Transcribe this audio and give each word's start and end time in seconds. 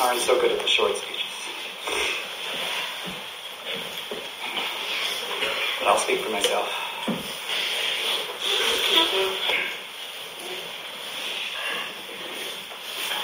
aren't 0.00 0.20
so 0.20 0.40
good 0.40 0.52
at 0.52 0.60
the 0.60 0.68
short 0.68 0.96
speeches. 0.96 1.22
But 5.78 5.88
I'll 5.88 5.98
speak 5.98 6.20
for 6.20 6.30
myself. 6.30 6.68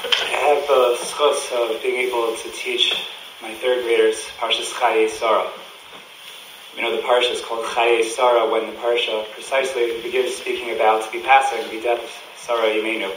I 0.05 0.39
have 0.45 0.67
the 0.67 0.97
schus 1.05 1.53
of 1.53 1.83
being 1.83 2.09
able 2.09 2.37
to 2.37 2.51
teach 2.51 2.95
my 3.41 3.55
third 3.55 3.85
graders 3.85 4.17
Parshas 4.39 4.73
Chaye 4.73 5.09
Sarah. 5.09 5.51
You 6.77 6.83
know, 6.83 6.97
the 6.97 7.03
parsha 7.03 7.33
is 7.33 7.43
called 7.43 7.67
Chaye 7.67 8.03
Sarah 8.03 8.51
when 8.51 8.67
the 8.67 8.77
parsha 8.79 9.31
precisely 9.33 10.01
begins 10.01 10.35
speaking 10.35 10.75
about 10.75 11.05
to 11.05 11.13
be 11.13 11.21
passing, 11.21 11.69
the 11.71 11.83
death 11.83 12.03
of 12.03 12.11
Sarah 12.37 12.69
Imenu. 12.69 13.13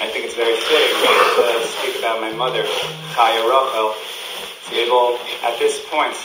I 0.00 0.08
think 0.08 0.24
it's 0.24 0.34
very 0.34 0.56
fitting 0.56 0.96
uh, 1.04 1.60
to 1.60 1.66
speak 1.66 1.98
about 1.98 2.20
my 2.20 2.32
mother, 2.32 2.64
Chaya 3.12 3.44
Rachel, 3.44 3.94
to 4.64 4.70
be 4.70 4.78
able, 4.80 5.18
at 5.44 5.58
this 5.58 5.84
point, 5.90 6.16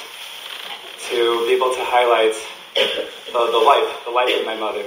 to 1.09 1.45
be 1.45 1.53
able 1.53 1.73
to 1.75 1.83
highlight 1.83 2.33
the, 2.75 3.51
the 3.51 3.57
life, 3.57 4.05
the 4.05 4.11
life 4.11 4.31
of 4.39 4.45
my 4.45 4.55
mother. 4.55 4.83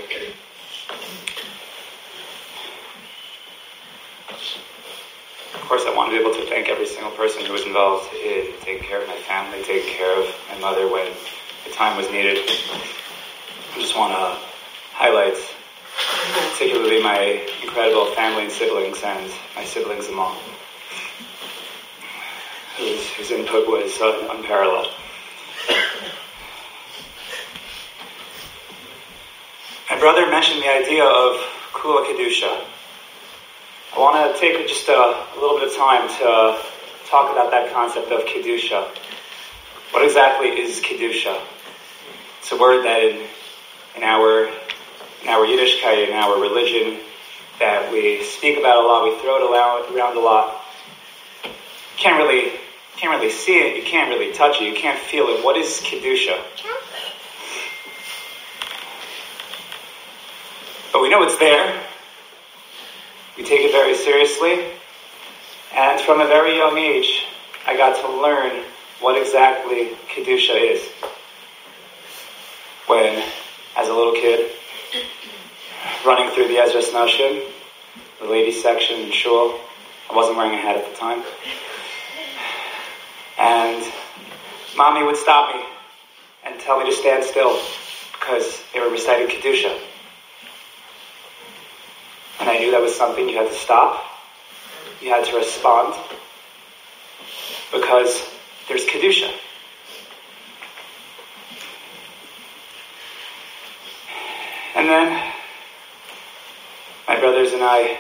Of 5.55 5.61
course, 5.69 5.85
I 5.87 5.95
want 5.95 6.11
to 6.11 6.17
be 6.17 6.21
able 6.21 6.35
to 6.35 6.47
thank 6.49 6.69
every 6.69 6.87
single 6.87 7.13
person 7.13 7.45
who 7.45 7.53
was 7.53 7.63
involved 7.67 8.13
in 8.15 8.49
taking 8.63 8.83
care 8.83 9.03
of 9.03 9.09
my 9.09 9.17
family, 9.29 9.63
taking 9.63 9.93
care 9.95 10.19
of 10.19 10.27
my 10.51 10.59
mother 10.59 10.91
when 10.91 11.13
the 11.65 11.71
time 11.71 11.97
was 11.97 12.11
needed. 12.11 12.39
I 12.39 13.79
just 13.79 13.97
want 13.97 14.13
to 14.13 14.37
highlight 14.95 15.37
particularly 16.53 17.03
my 17.03 17.47
incredible 17.63 18.07
family 18.15 18.45
and 18.45 18.53
siblings 18.53 19.03
and 19.03 19.33
my 19.57 19.65
siblings 19.65 20.07
and 20.07 20.17
mom, 20.17 20.37
whose, 22.77 23.09
whose 23.15 23.31
input 23.31 23.67
was 23.67 23.99
unparalleled. 24.31 24.93
My 29.91 29.99
brother 29.99 30.31
mentioned 30.31 30.63
the 30.63 30.73
idea 30.73 31.05
of 31.05 31.37
Kula 31.73 32.07
Kedusha. 32.07 32.65
I 33.93 33.99
want 33.99 34.33
to 34.33 34.41
take 34.41 34.69
just 34.69 34.89
a, 34.89 34.93
a, 34.93 35.35
little 35.35 35.59
bit 35.59 35.69
of 35.69 35.77
time 35.77 36.09
to 36.09 36.63
talk 37.11 37.33
about 37.33 37.51
that 37.51 37.73
concept 37.73 38.13
of 38.13 38.21
Kedusha. 38.25 38.87
What 39.91 40.05
exactly 40.05 40.49
is 40.49 40.81
Kedusha? 40.81 41.41
It's 42.39 42.53
a 42.53 42.57
word 42.57 42.85
that 42.85 43.03
in, 43.03 43.27
in 43.97 44.05
our 44.05 44.30
our 45.31 45.47
Yiddishkeit, 45.47 46.09
in 46.09 46.15
our 46.15 46.41
religion, 46.41 46.99
that 47.59 47.93
we 47.93 48.23
speak 48.25 48.59
about 48.59 48.85
a 48.85 48.87
lot, 48.87 49.05
we 49.05 49.19
throw 49.21 49.37
it 49.37 49.95
around 49.95 50.17
a 50.17 50.21
lot. 50.21 50.63
Can't 51.97 52.19
really, 52.19 52.53
can't 52.97 53.17
really 53.17 53.31
see 53.31 53.59
it, 53.59 53.77
you 53.77 53.83
can't 53.83 54.09
really 54.11 54.33
touch 54.33 54.61
it, 54.61 54.65
you 54.65 54.75
can't 54.75 54.99
feel 54.99 55.27
it. 55.29 55.45
What 55.45 55.57
is 55.57 55.81
Kedusha? 55.85 56.43
But 60.93 61.03
we 61.03 61.09
know 61.09 61.23
it's 61.23 61.39
there. 61.39 61.81
We 63.37 63.45
take 63.45 63.61
it 63.61 63.73
very 63.73 63.95
seriously. 63.95 64.67
And 65.75 66.01
from 66.01 66.21
a 66.21 66.27
very 66.27 66.57
young 66.57 66.77
age, 66.77 67.27
I 67.67 67.77
got 67.77 68.01
to 68.01 68.21
learn 68.21 68.65
what 69.01 69.21
exactly 69.21 69.91
Kedusha 70.09 70.75
is. 70.75 70.89
When, 72.87 73.23
as 73.77 73.89
a 73.89 73.95
little 73.95 74.15
kid, 74.15 74.51
running 76.05 76.31
through 76.31 76.49
the 76.49 76.59
Ezra 76.59 76.81
Nashim, 76.81 77.45
the 78.21 78.27
ladies 78.27 78.63
section 78.63 79.01
in 79.01 79.13
shul. 79.13 79.59
I 80.11 80.17
wasn't 80.17 80.37
wearing 80.37 80.53
a 80.53 80.57
hat 80.57 80.77
at 80.77 80.91
the 80.91 80.97
time. 80.97 81.23
And 83.39 83.93
mommy 84.77 85.05
would 85.05 85.17
stop 85.17 85.55
me 85.55 85.63
and 86.45 86.61
tell 86.61 86.79
me 86.79 86.91
to 86.91 86.97
stand 86.97 87.25
still 87.25 87.59
because 88.13 88.63
they 88.73 88.81
were 88.81 88.91
reciting 88.91 89.29
Kedusha. 89.29 89.79
And 92.41 92.49
I 92.49 92.59
knew 92.59 92.71
that 92.73 92.81
was 92.81 92.95
something 92.95 93.29
you 93.29 93.37
had 93.37 93.49
to 93.49 93.55
stop. 93.55 94.05
You 95.01 95.11
had 95.11 95.25
to 95.27 95.37
respond 95.37 95.95
because 97.73 98.29
there's 98.69 98.85
Kedusha. 98.87 99.31
And 104.81 104.89
then 104.89 105.33
my 107.07 107.21
brothers 107.21 107.53
and 107.53 107.63
I, 107.63 107.99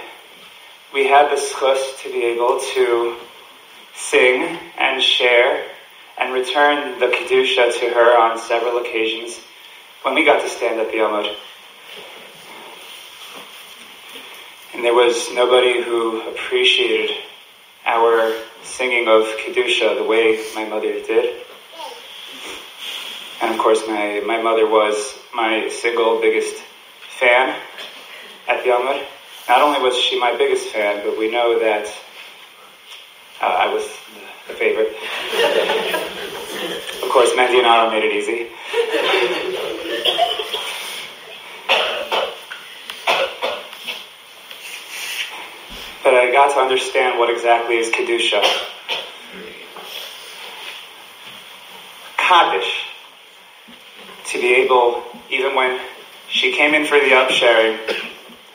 we 0.94 1.06
had 1.06 1.30
the 1.30 1.36
schus 1.36 2.02
to 2.02 2.10
be 2.10 2.24
able 2.24 2.58
to 2.72 3.16
sing 3.94 4.58
and 4.78 5.02
share 5.02 5.66
and 6.16 6.32
return 6.32 6.98
the 6.98 7.08
kedusha 7.08 7.78
to 7.80 7.90
her 7.90 8.18
on 8.18 8.38
several 8.38 8.78
occasions 8.78 9.40
when 10.04 10.14
we 10.14 10.24
got 10.24 10.40
to 10.40 10.48
stand 10.48 10.80
at 10.80 10.90
the 10.90 10.96
Amud. 10.96 11.36
And 14.72 14.82
there 14.82 14.94
was 14.94 15.30
nobody 15.34 15.82
who 15.82 16.30
appreciated 16.30 17.14
our 17.84 18.34
singing 18.62 19.06
of 19.06 19.24
kedusha 19.44 19.98
the 19.98 20.04
way 20.04 20.42
my 20.54 20.64
mother 20.64 20.94
did. 20.94 21.44
And 23.40 23.54
of 23.54 23.58
course, 23.58 23.86
my, 23.86 24.22
my 24.26 24.40
mother 24.42 24.68
was 24.68 25.18
my 25.34 25.68
single 25.68 26.20
biggest 26.20 26.62
fan 27.18 27.58
at 28.48 28.62
the 28.64 28.70
Amud. 28.70 29.04
Not 29.48 29.62
only 29.62 29.80
was 29.80 29.96
she 29.96 30.18
my 30.20 30.36
biggest 30.36 30.68
fan, 30.68 31.02
but 31.04 31.18
we 31.18 31.30
know 31.30 31.58
that 31.58 31.86
uh, 33.40 33.46
I 33.46 33.72
was 33.72 33.84
the 34.46 34.54
favorite. 34.54 34.88
of 37.02 37.08
course, 37.10 37.30
Mendy 37.30 37.58
and 37.58 37.66
Aaron 37.66 37.90
made 37.90 38.04
it 38.04 38.12
easy. 38.12 38.48
but 46.04 46.14
I 46.14 46.30
got 46.32 46.52
to 46.54 46.60
understand 46.60 47.18
what 47.18 47.30
exactly 47.30 47.78
is 47.78 47.90
Kedusha. 47.90 48.42
Kaddish. 52.16 52.89
To 54.30 54.40
be 54.40 54.54
able, 54.62 55.02
even 55.28 55.56
when 55.56 55.80
she 56.28 56.52
came 56.52 56.72
in 56.72 56.86
for 56.86 56.94
the 56.94 57.10
upsherin. 57.10 57.78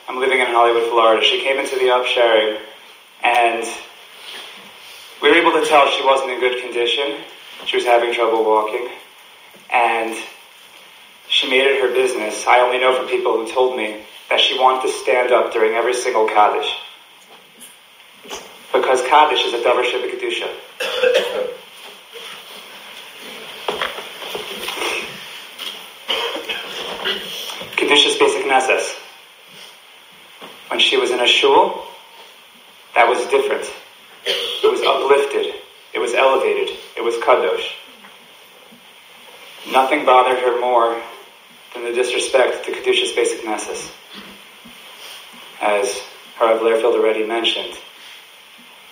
I'm 0.08 0.22
living 0.22 0.40
in 0.40 0.46
Hollywood, 0.48 0.90
Florida. 0.90 1.22
She 1.22 1.42
came 1.44 1.58
into 1.60 1.76
the 1.76 1.92
upsherin, 1.92 2.62
and 3.22 3.68
we 5.22 5.30
were 5.30 5.36
able 5.36 5.52
to 5.52 5.68
tell 5.68 5.86
she 5.90 6.06
wasn't 6.06 6.32
in 6.32 6.40
good 6.40 6.62
condition. 6.62 7.18
She 7.66 7.76
was 7.76 7.86
having 7.86 8.14
trouble 8.14 8.46
walking, 8.46 8.88
and 9.70 10.16
she 11.28 11.50
made 11.50 11.68
it 11.68 11.82
her 11.82 11.92
business. 11.94 12.48
I 12.48 12.62
only 12.62 12.80
know 12.80 12.96
from 12.96 13.10
people 13.10 13.34
who 13.34 13.52
told 13.52 13.76
me 13.76 14.02
that 14.30 14.40
she 14.40 14.58
wanted 14.58 14.88
to 14.88 14.94
stand 14.94 15.34
up 15.34 15.52
during 15.52 15.74
every 15.74 15.94
single 15.94 16.26
Kaddish. 16.26 16.74
Because 18.72 19.02
Kaddish 19.02 19.46
is 19.46 19.54
a 19.54 19.58
Davar 19.58 19.84
Kedusha. 19.84 21.56
Kedushas 27.76 28.20
Basic 28.20 28.46
Knesses. 28.46 29.00
When 30.70 30.80
she 30.80 30.98
was 30.98 31.12
in 31.12 31.20
a 31.20 31.28
shul, 31.28 31.86
that 32.96 33.08
was 33.08 33.20
different. 33.28 33.72
It 34.26 34.72
was 34.72 34.82
uplifted. 34.82 35.54
It 35.94 36.00
was 36.00 36.14
elevated. 36.14 36.76
It 36.98 37.04
was 37.04 37.16
kadosh. 37.16 37.72
Nothing 39.72 40.06
bothered 40.06 40.40
her 40.40 40.60
more 40.60 41.02
than 41.74 41.84
the 41.84 41.92
disrespect 41.92 42.66
to 42.66 42.72
Kedushas 42.72 43.16
Basic 43.16 43.42
Knesses. 43.42 43.92
As 45.62 46.02
Harav 46.38 46.60
Lehrfeld 46.60 46.96
already 46.96 47.26
mentioned, 47.26 47.74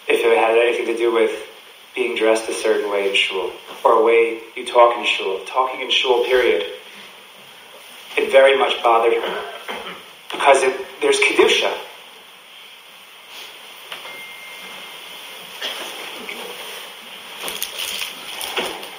if 0.08 0.20
it 0.20 0.38
had 0.38 0.58
anything 0.58 0.86
to 0.88 0.98
do 0.98 1.14
with 1.14 1.32
being 1.96 2.16
dressed 2.16 2.50
a 2.50 2.54
certain 2.54 2.90
way 2.92 3.10
in 3.10 3.16
shul, 3.16 3.52
or 3.84 4.02
a 4.02 4.04
way 4.04 4.42
you 4.56 4.66
talk 4.66 4.98
in 4.98 5.06
shul, 5.06 5.42
talking 5.46 5.82
in 5.82 5.92
shul, 5.92 6.26
period, 6.26 6.66
it 8.18 8.32
very 8.32 8.58
much 8.58 8.82
bothered 8.84 9.14
her 9.14 9.44
because 10.32 10.64
it, 10.64 10.86
there's 11.02 11.20
kedusha. 11.20 11.72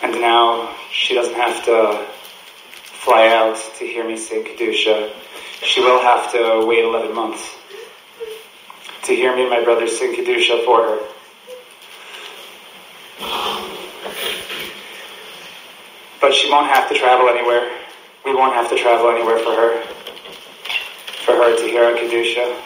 And 0.02 0.20
now 0.20 0.75
she 0.90 1.14
doesn't 1.14 1.34
have 1.34 1.64
to 1.66 2.06
fly 2.84 3.28
out 3.28 3.56
to 3.78 3.84
hear 3.84 4.06
me 4.06 4.16
sing 4.16 4.44
kedusha. 4.44 5.12
She 5.62 5.81
will 5.81 6.00
have 6.00 6.32
to 6.32 6.64
wait 6.66 6.84
11 6.84 7.14
months 7.14 7.56
to 9.05 9.14
hear 9.14 9.34
me 9.34 9.43
and 9.43 9.50
my 9.50 9.62
brother 9.62 9.87
sing 9.87 10.14
kedusha 10.14 10.64
for 10.64 10.82
her. 10.82 10.99
But 16.20 16.32
she 16.32 16.50
won't 16.50 16.69
have 16.69 16.88
to 16.88 16.94
travel 16.94 17.28
anywhere 17.28 17.70
we 18.25 18.35
won't 18.35 18.55
have 18.55 18.69
to 18.71 18.76
travel 18.76 19.11
anywhere 19.11 19.38
for 19.38 19.53
her, 19.53 19.82
for 21.25 21.32
her 21.37 21.56
to 21.56 21.62
hear 21.65 21.85
our 21.85 21.93
Kedusha. 21.93 22.56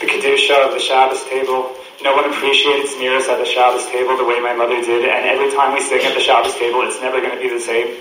The 0.00 0.06
Kedusha 0.06 0.66
of 0.66 0.72
the 0.72 0.80
Shabbos 0.80 1.22
table 1.24 1.76
No 2.02 2.14
one 2.14 2.28
appreciates 2.28 2.96
Nearest 2.98 3.28
at 3.28 3.38
the 3.38 3.44
Shabbos 3.44 3.86
table 3.86 4.16
the 4.16 4.24
way 4.24 4.40
my 4.40 4.54
mother 4.54 4.80
did, 4.80 5.04
and 5.08 5.26
every 5.26 5.50
time 5.52 5.74
we 5.74 5.80
sing 5.80 6.04
at 6.04 6.14
the 6.14 6.20
Shabbos 6.20 6.54
table, 6.54 6.82
it's 6.82 7.00
never 7.00 7.20
going 7.20 7.34
to 7.34 7.40
be 7.40 7.48
the 7.48 7.60
same. 7.60 7.96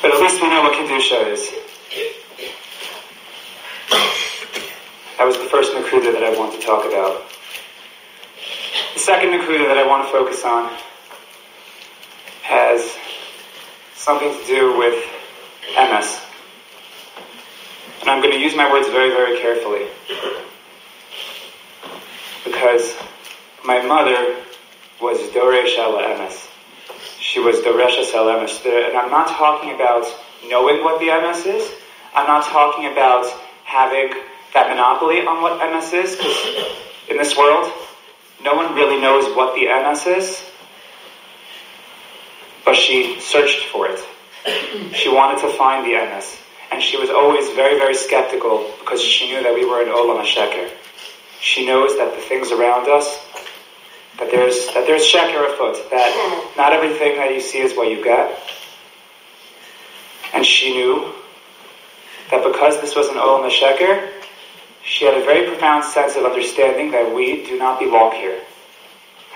But 0.00 0.12
at 0.12 0.20
least 0.20 0.42
we 0.42 0.48
know 0.48 0.62
what 0.62 0.72
Kedusha 0.72 1.32
is. 1.32 1.50
That 5.18 5.26
was 5.26 5.36
the 5.36 5.44
first 5.44 5.72
Nakuda 5.72 6.12
that 6.12 6.24
I 6.24 6.36
want 6.36 6.52
to 6.54 6.60
talk 6.66 6.84
about. 6.84 7.22
The 9.02 9.06
second 9.06 9.30
Nakuda 9.30 9.66
that 9.66 9.78
I 9.78 9.84
want 9.84 10.06
to 10.06 10.12
focus 10.12 10.44
on 10.44 10.70
has 12.42 12.96
something 13.96 14.30
to 14.30 14.46
do 14.46 14.78
with 14.78 14.94
emes. 15.74 16.22
And 18.00 18.10
I'm 18.10 18.22
going 18.22 18.32
to 18.32 18.38
use 18.38 18.54
my 18.54 18.70
words 18.70 18.86
very, 18.86 19.10
very 19.10 19.40
carefully. 19.40 19.88
Because 22.44 22.94
my 23.64 23.82
mother 23.82 24.36
was 25.00 25.18
Doresh 25.34 25.74
Emes. 25.74 26.48
She 27.18 27.40
was 27.40 27.56
Doresh 27.56 27.98
Emes. 27.98 28.64
And 28.64 28.96
I'm 28.96 29.10
not 29.10 29.26
talking 29.26 29.74
about 29.74 30.06
knowing 30.46 30.84
what 30.84 31.00
the 31.00 31.06
emes 31.08 31.44
is. 31.44 31.68
I'm 32.14 32.28
not 32.28 32.44
talking 32.44 32.86
about 32.86 33.26
having 33.64 34.12
that 34.54 34.68
monopoly 34.68 35.26
on 35.26 35.42
what 35.42 35.58
emes 35.58 35.92
is, 35.92 36.14
because 36.14 36.76
in 37.10 37.16
this 37.16 37.36
world, 37.36 37.68
no 38.44 38.54
one 38.54 38.74
really 38.74 39.00
knows 39.00 39.34
what 39.36 39.54
the 39.54 39.66
emes 39.66 40.06
is. 40.06 40.44
But 42.64 42.76
she 42.76 43.20
searched 43.20 43.66
for 43.66 43.88
it. 43.88 44.00
She 44.94 45.08
wanted 45.08 45.40
to 45.42 45.48
find 45.48 45.84
the 45.84 45.90
emes. 45.90 46.38
And 46.70 46.82
she 46.82 46.96
was 46.96 47.10
always 47.10 47.50
very, 47.50 47.78
very 47.78 47.94
skeptical 47.94 48.70
because 48.80 49.02
she 49.02 49.28
knew 49.30 49.42
that 49.42 49.54
we 49.54 49.66
were 49.66 49.82
in 49.82 49.88
Olam 49.88 50.22
HaSheker. 50.22 50.70
She 51.40 51.66
knows 51.66 51.96
that 51.98 52.14
the 52.14 52.20
things 52.20 52.50
around 52.50 52.88
us, 52.88 53.18
that 54.18 54.30
there's, 54.30 54.66
that 54.68 54.86
there's 54.86 55.02
Sheker 55.02 55.52
afoot, 55.52 55.90
that 55.90 56.52
not 56.56 56.72
everything 56.72 57.16
that 57.16 57.34
you 57.34 57.40
see 57.40 57.58
is 57.58 57.76
what 57.76 57.90
you 57.90 58.02
get. 58.02 58.38
And 60.32 60.46
she 60.46 60.72
knew 60.72 61.12
that 62.30 62.42
because 62.42 62.80
this 62.80 62.96
was 62.96 63.08
an 63.08 63.16
Olam 63.16 63.50
HaSheker, 63.50 64.11
she 64.84 65.04
had 65.04 65.14
a 65.14 65.24
very 65.24 65.46
profound 65.46 65.84
sense 65.84 66.16
of 66.16 66.24
understanding 66.24 66.90
that 66.90 67.14
we 67.14 67.44
do 67.46 67.58
not 67.58 67.78
belong 67.78 68.12
here. 68.12 68.40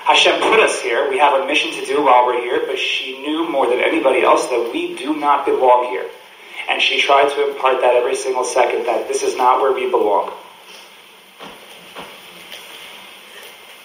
Hashem 0.06 0.40
put 0.40 0.60
us 0.60 0.80
here. 0.80 1.10
We 1.10 1.18
have 1.18 1.40
a 1.40 1.46
mission 1.46 1.72
to 1.72 1.84
do 1.84 2.04
while 2.04 2.26
we're 2.26 2.40
here, 2.40 2.62
but 2.66 2.78
she 2.78 3.18
knew 3.20 3.48
more 3.50 3.66
than 3.68 3.80
anybody 3.80 4.22
else 4.22 4.46
that 4.48 4.70
we 4.72 4.96
do 4.96 5.16
not 5.16 5.44
belong 5.44 5.90
here. 5.90 6.08
And 6.68 6.80
she 6.80 7.00
tried 7.00 7.28
to 7.30 7.50
impart 7.50 7.80
that 7.80 7.94
every 7.94 8.14
single 8.14 8.44
second 8.44 8.86
that 8.86 9.08
this 9.08 9.22
is 9.22 9.36
not 9.36 9.60
where 9.60 9.72
we 9.72 9.90
belong. 9.90 10.32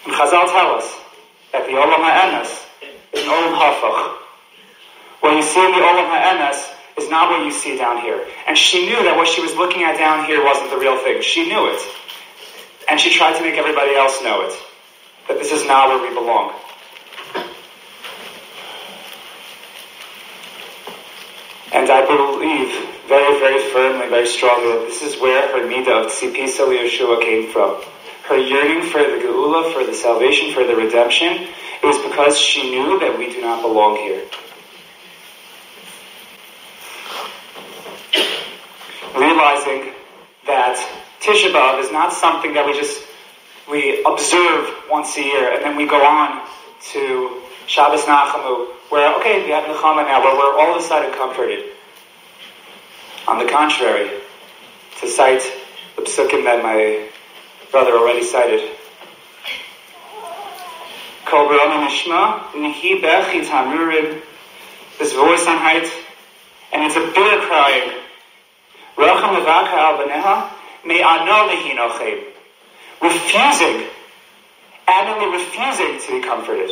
And 0.04 0.14
Chazal 0.14 0.46
tell 0.50 0.74
us 0.78 0.96
that 1.52 1.66
the 1.66 1.72
Olam 1.72 2.02
HaEmes 2.02 2.66
is 3.12 3.22
an 3.22 3.28
Olam 3.28 3.54
Hafach. 3.58 4.18
What 5.20 5.36
you 5.36 5.42
see 5.42 5.60
the 5.60 5.78
Olam 5.78 6.10
HaEmes 6.10 6.72
is 6.98 7.08
not 7.08 7.30
what 7.30 7.44
you 7.44 7.50
see 7.50 7.76
down 7.76 8.00
here. 8.00 8.26
And 8.46 8.56
she 8.56 8.86
knew 8.86 9.02
that 9.04 9.16
what 9.16 9.28
she 9.28 9.40
was 9.40 9.54
looking 9.54 9.82
at 9.84 9.98
down 9.98 10.26
here 10.26 10.44
wasn't 10.44 10.70
the 10.70 10.78
real 10.78 10.98
thing. 11.02 11.22
She 11.22 11.48
knew 11.48 11.68
it. 11.68 11.80
And 12.88 13.00
she 13.00 13.10
tried 13.10 13.36
to 13.38 13.42
make 13.42 13.54
everybody 13.54 13.94
else 13.94 14.22
know 14.22 14.42
it. 14.42 14.54
That 15.28 15.38
this 15.38 15.52
is 15.52 15.66
not 15.66 15.88
where 15.88 16.08
we 16.08 16.14
belong. 16.14 16.52
And 21.72 21.88
I 21.88 22.04
believe 22.04 22.68
very, 23.08 23.38
very 23.40 23.72
firmly, 23.72 24.08
very 24.08 24.26
strongly 24.26 24.72
that 24.72 24.86
this 24.88 25.02
is 25.02 25.20
where 25.20 25.48
her 25.48 25.66
midah 25.66 26.04
of 26.04 26.12
tzipisa 26.12 26.68
Yeshua 26.68 27.20
came 27.22 27.50
from. 27.50 27.80
Her 28.24 28.36
yearning 28.36 28.82
for 28.82 28.98
the 28.98 29.18
geula, 29.24 29.72
for 29.72 29.84
the 29.84 29.94
salvation, 29.94 30.52
for 30.52 30.64
the 30.64 30.76
redemption, 30.76 31.48
it 31.82 31.86
was 31.86 31.98
because 31.98 32.38
she 32.38 32.70
knew 32.70 33.00
that 33.00 33.18
we 33.18 33.32
do 33.32 33.40
not 33.40 33.62
belong 33.62 33.96
here. 33.96 34.22
Realizing 39.14 39.92
that 40.46 40.76
Tisha 41.20 41.52
B'Av 41.52 41.80
is 41.80 41.92
not 41.92 42.12
something 42.12 42.54
that 42.54 42.66
we 42.66 42.72
just 42.72 43.00
we 43.70 44.02
observe 44.04 44.68
once 44.90 45.16
a 45.16 45.22
year 45.22 45.54
and 45.54 45.64
then 45.64 45.76
we 45.76 45.86
go 45.86 46.04
on 46.04 46.46
to 46.92 47.42
Shabbos 47.66 48.02
Nachamu, 48.02 48.68
where, 48.90 49.14
okay, 49.20 49.44
we 49.44 49.50
have 49.50 49.64
Nechama 49.64 50.04
now, 50.04 50.22
where 50.22 50.36
we're 50.36 50.60
all 50.60 50.74
of 50.76 50.82
a 50.82 50.84
sudden 50.84 51.12
comforted. 51.14 51.64
On 53.28 53.38
the 53.38 53.50
contrary, 53.50 54.10
to 55.00 55.06
cite 55.06 55.42
the 55.96 56.02
psukim 56.02 56.44
that 56.44 56.62
my 56.62 57.08
brother 57.70 57.92
already 57.92 58.24
cited. 58.24 58.68
This 64.98 65.14
voice 65.14 65.46
on 65.46 65.56
height, 65.58 65.90
and 66.72 66.84
it's 66.84 66.96
a 66.96 67.00
bitter 67.00 67.40
crying. 67.46 68.01
Refusing, 73.02 73.88
adamantly 74.86 75.32
refusing 75.32 75.98
to 76.00 76.20
be 76.20 76.26
comforted. 76.26 76.70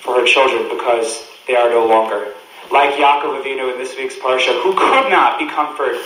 for 0.00 0.20
her 0.20 0.26
children 0.26 0.68
because 0.68 1.26
they 1.46 1.56
are 1.56 1.70
no 1.70 1.86
longer. 1.86 2.34
Like 2.70 2.94
Yaakov 2.94 3.42
Avinu 3.42 3.72
in 3.72 3.78
this 3.78 3.96
week's 3.96 4.16
Parsha, 4.16 4.62
who 4.62 4.74
could 4.74 5.10
not 5.10 5.38
be 5.38 5.48
comforted 5.48 6.00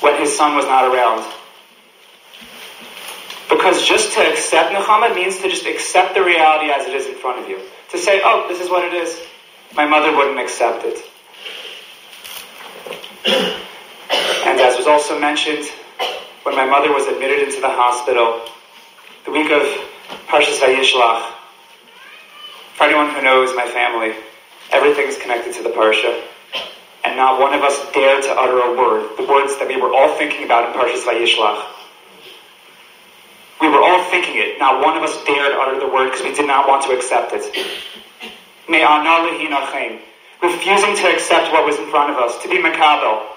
when 0.00 0.20
his 0.20 0.36
son 0.36 0.54
was 0.54 0.66
not 0.66 0.84
around. 0.84 1.24
Because 3.48 3.86
just 3.86 4.12
to 4.14 4.20
accept 4.20 4.74
Nechama 4.74 5.14
means 5.14 5.38
to 5.38 5.48
just 5.48 5.66
accept 5.66 6.14
the 6.14 6.22
reality 6.22 6.70
as 6.70 6.86
it 6.86 6.94
is 6.94 7.06
in 7.06 7.14
front 7.14 7.42
of 7.42 7.48
you. 7.48 7.60
To 7.92 7.98
say, 7.98 8.20
oh, 8.22 8.46
this 8.48 8.60
is 8.60 8.68
what 8.68 8.84
it 8.84 8.92
is. 8.92 9.18
My 9.74 9.86
mother 9.86 10.14
wouldn't 10.14 10.38
accept 10.38 10.84
it. 10.84 10.98
And 14.46 14.60
as 14.60 14.76
was 14.76 14.86
also 14.86 15.18
mentioned, 15.18 15.66
when 16.44 16.54
my 16.54 16.64
mother 16.64 16.92
was 16.92 17.06
admitted 17.06 17.40
into 17.40 17.60
the 17.60 17.68
hospital, 17.68 18.42
the 19.24 19.32
week 19.32 19.50
of 19.50 19.62
Parshas 20.28 20.60
Vayishlach. 20.60 21.32
For 22.74 22.84
anyone 22.84 23.10
who 23.10 23.22
knows 23.22 23.54
my 23.56 23.66
family, 23.66 24.14
everything 24.70 25.08
is 25.08 25.18
connected 25.18 25.54
to 25.54 25.62
the 25.62 25.70
Parsha. 25.70 26.22
And 27.04 27.16
not 27.16 27.40
one 27.40 27.54
of 27.54 27.62
us 27.62 27.78
dared 27.92 28.22
to 28.24 28.30
utter 28.30 28.58
a 28.58 28.76
word, 28.76 29.16
the 29.16 29.24
words 29.24 29.58
that 29.58 29.66
we 29.66 29.76
were 29.76 29.92
all 29.92 30.16
thinking 30.16 30.44
about 30.44 30.68
in 30.68 30.80
Parshas 30.80 31.02
Vayishlach. 31.02 31.66
We 33.60 33.68
were 33.68 33.82
all 33.82 34.04
thinking 34.10 34.36
it. 34.36 34.58
Not 34.58 34.84
one 34.84 34.96
of 34.96 35.02
us 35.02 35.16
dared 35.24 35.52
utter 35.52 35.80
the 35.80 35.88
word 35.88 36.12
because 36.12 36.22
we 36.22 36.34
did 36.34 36.46
not 36.46 36.68
want 36.68 36.84
to 36.84 36.90
accept 36.90 37.32
it. 37.34 37.44
Refusing 40.42 40.96
to 40.96 41.14
accept 41.14 41.52
what 41.52 41.64
was 41.64 41.78
in 41.78 41.88
front 41.90 42.10
of 42.10 42.18
us, 42.18 42.42
to 42.42 42.48
be 42.48 42.58
makabel, 42.58 43.36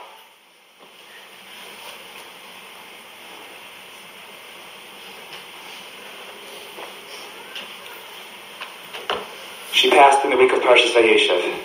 She 9.79 9.89
passed 9.91 10.25
in 10.25 10.31
the 10.31 10.35
week 10.35 10.51
of 10.51 10.59
Parshas 10.59 10.91
Vayeshev, 10.91 11.57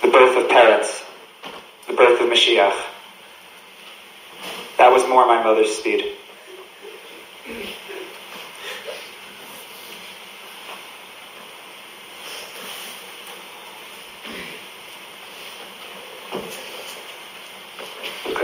the 0.00 0.08
birth 0.08 0.34
of 0.38 0.48
Peretz, 0.48 1.04
the 1.86 1.92
birth 1.92 2.18
of 2.22 2.26
Mashiach. 2.26 2.74
That 4.78 4.90
was 4.90 5.06
more 5.06 5.26
my 5.26 5.42
mother's 5.42 5.76
speed. 5.76 6.16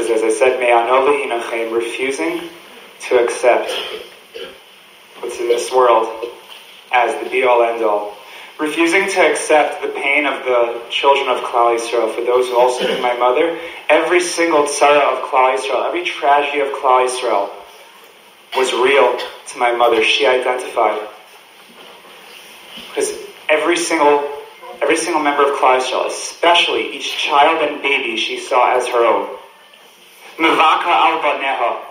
Because 0.07 0.23
as 0.23 0.35
I 0.35 0.39
said, 0.39 0.61
Hinachem, 0.61 1.75
refusing 1.75 2.49
to 3.09 3.25
accept 3.25 3.71
what's 5.19 5.41
in 5.41 5.49
this 5.49 5.73
world 5.73 6.31
as 6.93 7.23
the 7.23 7.29
be-all 7.29 7.63
end-all 7.63 8.17
refusing 8.59 9.09
to 9.11 9.21
accept 9.21 9.83
the 9.83 9.89
pain 9.89 10.25
of 10.27 10.45
the 10.45 10.83
children 10.91 11.29
of 11.29 11.43
Klal 11.45 11.77
Yisrael. 11.77 12.15
For 12.15 12.23
those 12.23 12.49
who 12.49 12.59
also 12.59 12.87
knew 12.87 13.03
my 13.03 13.15
mother, 13.15 13.59
every 13.89 14.21
single 14.21 14.63
tzara 14.63 15.03
of 15.13 15.29
Klal 15.29 15.57
Yisrael, 15.57 15.87
every 15.87 16.05
tragedy 16.05 16.61
of 16.61 16.69
Klal 16.69 17.07
Yisrael 17.07 17.51
was 18.57 18.73
real 18.73 19.19
to 19.49 19.59
my 19.59 19.73
mother. 19.73 20.03
She 20.03 20.27
identified. 20.27 21.07
Because 22.89 23.13
every 23.49 23.77
single 23.77 24.33
every 24.81 24.97
single 24.97 25.23
member 25.23 25.51
of 25.51 25.59
Klal 25.59 25.81
Yisrael, 25.81 26.07
especially 26.07 26.97
each 26.97 27.19
child 27.19 27.63
and 27.63 27.83
baby, 27.83 28.17
she 28.17 28.39
saw 28.39 28.77
as 28.77 28.87
her 28.89 29.05
own. 29.05 29.37
Mivaka 30.39 30.93
al 31.07 31.21
baneha. 31.21 31.83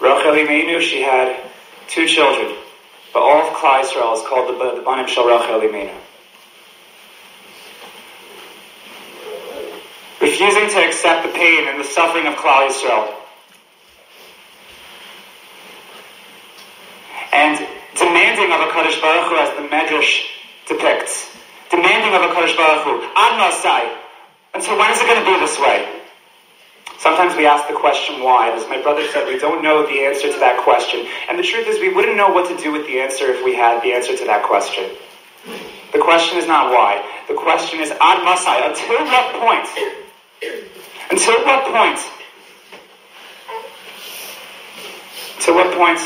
Rachel 0.00 0.32
Imenu, 0.32 0.80
she 0.80 1.02
had 1.02 1.40
two 1.88 2.06
children. 2.06 2.56
But 3.12 3.20
all 3.20 3.48
of 3.48 3.54
Klal 3.54 3.82
Yisrael 3.82 4.14
is 4.14 4.22
called 4.28 4.48
the, 4.48 4.76
the 4.76 4.82
Banim 4.82 5.06
Shel 5.06 5.26
Rachel 5.26 5.60
Imenu. 5.60 5.94
refusing 10.34 10.68
to 10.68 10.84
accept 10.84 11.26
the 11.26 11.32
pain 11.32 11.68
and 11.68 11.78
the 11.78 11.84
suffering 11.84 12.26
of 12.26 12.34
Klal 12.34 12.66
Yisrael. 12.66 13.14
And 17.32 17.58
demanding 17.94 18.50
of 18.50 18.60
a 18.60 18.70
Kadosh 18.72 19.00
Baruch 19.00 19.28
Hu 19.28 19.36
as 19.36 19.50
the 19.54 19.68
Medrash 19.68 20.24
depicts. 20.66 21.30
Demanding 21.70 22.14
of 22.14 22.22
a 22.22 22.34
Kadosh 22.34 22.56
Baruch 22.56 22.84
Hu, 22.84 23.00
Masai. 23.14 23.92
Until 24.54 24.78
when 24.78 24.90
is 24.90 25.00
it 25.00 25.06
going 25.06 25.24
to 25.24 25.30
be 25.30 25.38
this 25.40 25.58
way? 25.60 25.93
Sometimes 27.04 27.36
we 27.36 27.44
ask 27.44 27.68
the 27.68 27.74
question 27.74 28.22
why. 28.24 28.48
As 28.48 28.66
my 28.66 28.80
brother 28.80 29.06
said, 29.12 29.28
we 29.28 29.38
don't 29.38 29.62
know 29.62 29.84
the 29.84 30.08
answer 30.08 30.32
to 30.32 30.38
that 30.40 30.64
question. 30.64 31.06
And 31.28 31.38
the 31.38 31.42
truth 31.42 31.68
is, 31.68 31.78
we 31.78 31.92
wouldn't 31.92 32.16
know 32.16 32.32
what 32.32 32.48
to 32.48 32.56
do 32.56 32.72
with 32.72 32.86
the 32.86 32.98
answer 32.98 33.26
if 33.28 33.44
we 33.44 33.54
had 33.54 33.82
the 33.82 33.92
answer 33.92 34.16
to 34.16 34.24
that 34.24 34.42
question. 34.42 34.88
The 35.92 36.00
question 36.00 36.38
is 36.38 36.46
not 36.46 36.72
why. 36.72 37.04
The 37.28 37.34
question 37.34 37.80
is, 37.80 37.90
ad 37.90 38.24
masai, 38.24 38.56
until 38.64 39.04
what 39.04 39.36
point? 39.36 39.68
Until 41.12 41.44
what 41.44 41.60
point? 41.76 42.00
To 45.44 45.52
what 45.52 45.76
point 45.76 46.00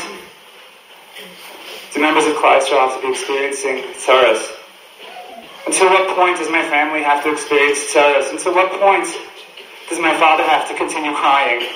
do 1.95 2.01
members 2.01 2.25
of 2.27 2.35
Klal 2.35 2.59
have 2.59 2.99
to 2.99 3.01
be 3.07 3.13
experiencing 3.15 3.87
tzaras? 3.95 4.51
Until 5.65 5.87
what 5.95 6.13
point 6.17 6.39
does 6.39 6.51
my 6.51 6.61
family 6.67 7.03
have 7.03 7.23
to 7.23 7.31
experience 7.31 7.87
tzaras? 7.87 8.31
Until 8.31 8.53
what 8.53 8.69
point 8.81 9.07
does 9.89 9.99
my 9.99 10.15
father 10.17 10.43
have 10.43 10.67
to 10.69 10.75
continue 10.75 11.13
crying? 11.13 11.67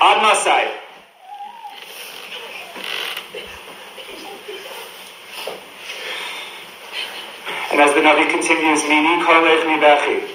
Ad 0.00 0.22
Masai. 0.22 0.82
And 7.70 7.80
as 7.80 7.94
the 7.94 8.00
Navi 8.00 8.28
continues, 8.28 8.82
Mini 8.82 9.22
Kolech 9.22 9.62
Mibechi. 9.64 10.28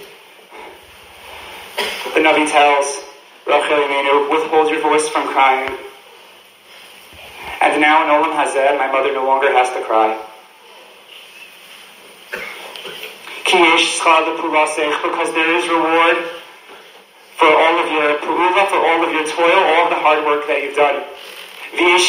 The 2.14 2.20
Navi 2.22 2.50
tells 2.50 3.04
Rachel 3.46 3.78
Imenu, 3.78 4.32
withhold 4.32 4.70
your 4.70 4.82
voice 4.82 5.08
from 5.10 5.28
crying. 5.28 5.78
And 7.62 7.82
now 7.82 8.04
in 8.04 8.10
Olam 8.10 8.36
Hazeh, 8.36 8.78
my 8.78 8.92
mother 8.92 9.14
no 9.14 9.26
longer 9.26 9.52
has 9.52 9.70
to 9.70 9.82
cry. 9.84 10.18
Because 13.48 15.32
there 15.34 15.56
is 15.56 15.64
reward 15.70 16.18
for 17.40 17.48
all 17.48 17.80
of 17.80 17.88
your 17.92 18.18
pu'ula, 18.20 18.68
for 18.68 18.76
all 18.76 19.08
of 19.08 19.14
your 19.14 19.24
toil, 19.24 19.64
all 19.72 19.88
the 19.90 19.96
hard 19.96 20.26
work 20.26 20.46
that 20.48 20.64
you've 20.64 20.76
done. 20.76 21.02
There 21.72 21.96
is 21.96 22.04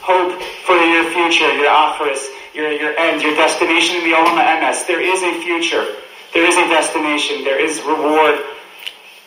hope 0.00 0.40
for 0.64 0.76
your 0.76 1.04
future, 1.12 1.52
your 1.54 1.68
acharis, 1.68 2.26
your, 2.54 2.72
your 2.72 2.96
end, 2.96 3.20
your 3.22 3.34
destination 3.34 3.96
in 3.96 4.04
the 4.04 4.12
Olam 4.16 4.38
Emes. 4.40 4.86
There 4.86 5.00
is 5.00 5.22
a 5.22 5.32
future. 5.42 5.84
There 6.32 6.46
is 6.46 6.56
a 6.56 6.66
destination. 6.68 7.44
There 7.44 7.60
is 7.60 7.82
reward. 7.82 8.38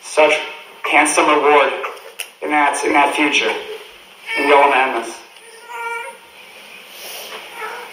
Such 0.02 0.36
handsome 0.82 1.28
reward 1.28 1.72
in 2.42 2.50
that, 2.50 2.84
in 2.84 2.92
that 2.92 3.14
future. 3.14 3.54
In 4.38 4.48
the 4.48 4.54
Olam 4.54 4.72
Emes. 4.72 5.16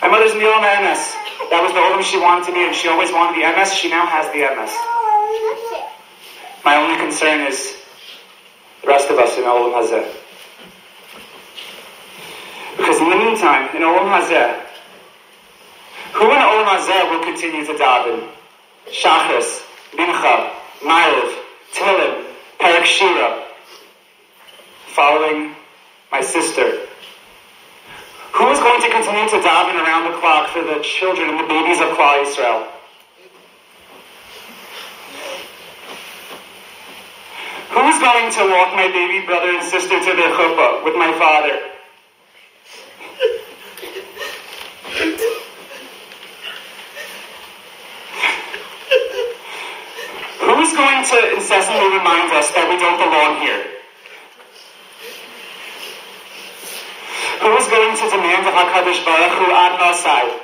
My 0.01 0.07
mother's 0.09 0.33
in 0.33 0.39
the 0.39 0.45
Olam 0.45 0.63
Emes. 0.63 1.22
That 1.49 1.61
was 1.61 1.73
the 1.73 1.79
Olam 1.79 2.03
she 2.03 2.19
wanted 2.19 2.45
to 2.45 2.53
be, 2.53 2.63
and 2.65 2.75
she 2.75 2.87
always 2.87 3.11
wanted 3.11 3.35
the 3.39 3.45
emes. 3.45 3.73
She 3.75 3.89
now 3.89 4.05
has 4.05 4.27
the 4.31 4.45
emes. 4.45 4.71
My 6.63 6.77
only 6.77 6.97
concern 6.97 7.47
is 7.47 7.75
the 8.81 8.87
rest 8.87 9.09
of 9.09 9.17
us 9.17 9.37
in 9.37 9.43
Olam 9.43 9.73
Hazeh. 9.73 10.05
Because 12.77 12.99
in 12.99 13.09
the 13.09 13.15
meantime, 13.15 13.75
in 13.75 13.81
Olam 13.81 14.09
Hazeh, 14.09 14.59
who 16.13 16.25
in 16.25 16.37
Olam 16.37 16.65
Hazeh 16.65 17.09
will 17.11 17.23
continue 17.23 17.65
to 17.65 17.73
daven? 17.73 18.29
Shachris, 18.87 19.63
Mincha, 19.91 20.51
Ma'ariv, 20.81 21.35
Tehillim, 21.73 22.25
Perek 22.59 22.85
Shira, 22.85 23.43
following 24.87 25.55
my 26.11 26.21
sister, 26.21 26.87
who 28.33 28.49
is 28.49 28.59
going 28.59 28.81
to 28.81 28.89
continue 28.89 29.29
to 29.29 29.37
daven 29.45 29.77
around 29.77 30.11
the 30.11 30.17
clock 30.17 30.49
for 30.49 30.63
the 30.63 30.81
children 30.81 31.29
and 31.29 31.39
the 31.39 31.47
babies 31.47 31.79
of 31.79 31.89
Klal 31.93 32.25
Yisrael? 32.25 32.65
Who 37.69 37.81
is 37.89 37.99
going 38.01 38.31
to 38.33 38.53
walk 38.53 38.73
my 38.75 38.87
baby 38.87 39.25
brother 39.25 39.49
and 39.49 39.63
sister 39.63 39.99
to 39.99 40.05
their 40.17 40.33
chuppah 40.33 40.83
with 40.83 40.95
my 40.95 41.13
father? 41.17 41.61
Who 50.41 50.61
is 50.61 50.73
going 50.73 51.05
to 51.05 51.35
incessantly 51.35 51.97
remind 51.97 52.31
us 52.33 52.49
that 52.51 52.65
we 52.69 52.77
don't 52.81 52.97
belong 52.97 53.41
here? 53.41 53.72
Who 57.43 57.51
is 57.57 57.67
going 57.67 57.93
to 57.97 58.09
demand 58.09 58.47
of 58.47 58.53
HaKadosh 58.53 59.03
Baruch 59.03 59.33
Hu 59.37 59.51
ad 59.51 59.77
Masai? 59.77 60.39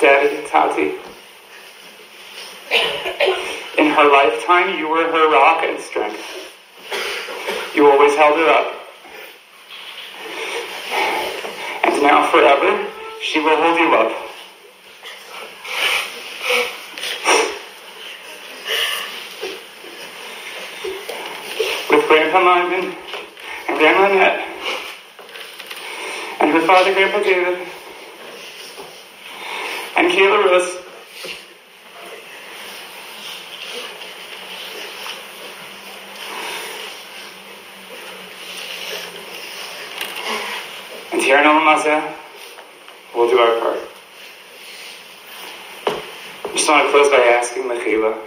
Daddy, 0.00 0.48
Tati. 0.48 0.94
In 3.76 3.90
her 3.90 4.10
lifetime, 4.10 4.78
you 4.78 4.88
were 4.88 5.04
her 5.12 5.30
rock 5.30 5.62
and 5.62 5.78
strength. 5.78 6.24
You 7.74 7.90
always 7.90 8.14
held 8.16 8.38
her 8.38 8.48
up. 8.48 8.73
Now 12.04 12.30
forever, 12.30 12.86
she 13.22 13.40
will 13.40 13.56
hold 13.56 13.78
you 13.78 13.94
up. 13.94 14.12
With 21.90 22.06
Grandpa 22.06 22.40
Marvin 22.44 22.94
and 23.68 23.78
Grandma 23.78 24.10
Annette 24.10 24.40
and 26.40 26.50
her 26.52 26.66
father, 26.66 26.92
Grandpa 26.92 27.22
David, 27.22 27.66
and 29.96 30.12
Kayla 30.12 30.44
Rose. 30.44 30.73
We'll 41.64 43.30
do 43.30 43.38
our 43.38 43.58
part. 43.58 43.80
I 45.86 46.52
just 46.52 46.68
want 46.68 46.84
to 46.84 46.90
close 46.92 47.08
by 47.08 47.24
asking 47.40 47.62
Mechila. 47.62 48.20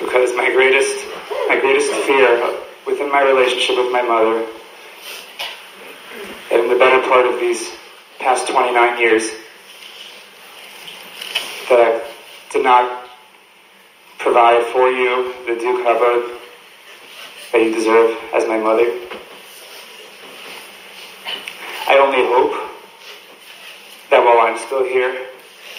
Because 0.00 0.36
my 0.36 0.52
greatest, 0.52 1.06
my 1.48 1.58
greatest 1.58 1.90
fear 2.04 2.58
within 2.86 3.10
my 3.10 3.22
relationship 3.22 3.78
with 3.78 3.90
my 3.90 4.02
mother, 4.02 4.46
and 6.52 6.60
in 6.64 6.68
the 6.68 6.76
better 6.78 7.08
part 7.08 7.24
of 7.24 7.40
these 7.40 7.74
past 8.18 8.48
29 8.48 8.98
years, 8.98 9.30
that 11.70 11.80
I 11.80 12.52
did 12.52 12.64
not 12.64 13.08
provide 14.18 14.62
for 14.64 14.90
you 14.90 15.32
the 15.46 15.54
due 15.58 15.82
kavod 15.82 16.36
that 17.52 17.62
you 17.62 17.74
deserve 17.74 18.16
as 18.32 18.46
my 18.46 18.58
mother. 18.58 18.86
I 21.88 21.98
only 21.98 22.22
hope 22.22 22.70
that 24.10 24.24
while 24.24 24.46
I'm 24.46 24.58
still 24.58 24.84
here, 24.84 25.26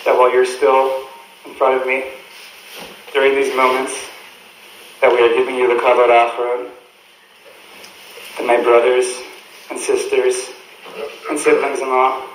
that 0.06 0.18
while 0.18 0.32
you're 0.34 0.46
still 0.46 1.08
in 1.46 1.54
front 1.56 1.82
of 1.82 1.88
me, 1.88 2.04
during 3.13 3.36
these 3.36 3.56
moments, 3.56 3.94
that 5.01 5.12
we 5.12 5.20
are 5.22 5.34
giving 5.34 5.56
you 5.56 5.68
the 5.68 5.82
kavod 5.82 6.10
achron, 6.10 6.70
and 8.38 8.48
my 8.48 8.62
brothers 8.62 9.22
and 9.70 9.80
sisters 9.80 10.50
and 11.30 11.40
siblings-in-law 11.40 12.28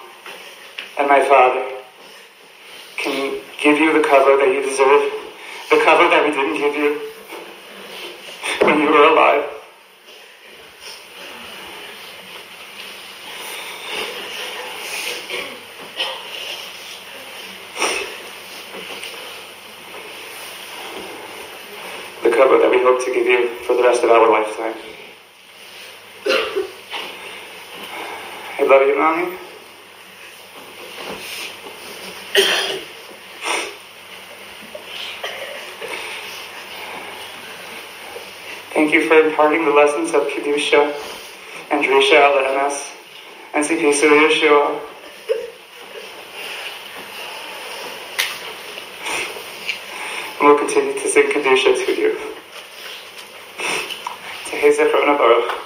and 0.99 1.09
my 1.09 1.23
father 1.29 1.65
can 2.97 3.41
give 3.63 3.79
you 3.79 3.93
the 3.93 4.07
kavod 4.07 4.41
that 4.41 4.49
you 4.49 4.63
deserve, 4.63 5.13
the 5.71 5.77
kavod 5.77 6.11
that 6.11 6.25
we 6.25 6.31
didn't 6.31 6.57
give 6.57 6.75
you 6.75 7.06
when 8.77 8.85
you 8.85 8.91
were 8.91 9.09
alive. 9.09 9.45
The 22.23 22.29
kavod 22.31 22.61
that 22.61 22.71
we 22.71 22.83
hope 22.83 23.03
to 23.05 23.15
give 23.15 23.27
you 23.27 23.49
for 23.65 23.77
the 23.77 23.83
rest 23.83 24.03
of 24.05 24.11
our 24.11 24.31
lifetime. 24.31 24.75
I 28.59 28.63
love 28.63 28.87
you, 28.87 28.99
Mommy. 28.99 29.46
You 38.97 39.07
for 39.09 39.29
imparting 39.29 39.67
the 39.67 39.73
lessons 39.73 40.15
of 40.15 40.23
Kedusha 40.23 40.91
and 41.71 41.85
Drisha 41.85 42.17
Alamas 42.33 42.91
and 43.53 43.63
tzipisa 43.63 44.09
Yeshua. 44.09 44.81
And 50.39 50.49
we'll 50.49 50.57
continue 50.57 50.95
to 50.95 51.09
sing 51.09 51.25
Kedusha 51.25 51.85
to 51.85 51.93
you. 51.93 52.19
Tehe 54.47 54.75
Zechrona 54.75 55.19
Baruch. 55.19 55.66